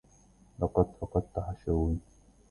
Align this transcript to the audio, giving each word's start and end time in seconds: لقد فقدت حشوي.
لقد 0.59 0.85
فقدت 1.01 1.39
حشوي. 1.39 1.97